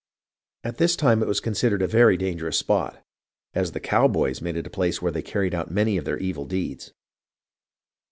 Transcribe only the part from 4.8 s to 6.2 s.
where they carried on many of their